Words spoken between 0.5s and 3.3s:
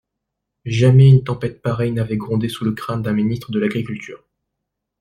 Jamais une tempête pareille n'avait grondé sous le crâne d'un